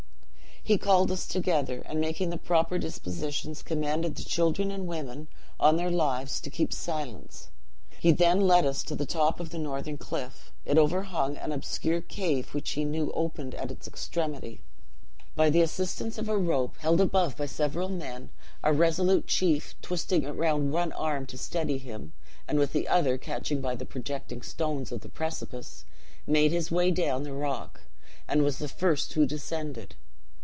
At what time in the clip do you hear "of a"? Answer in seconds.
16.19-16.37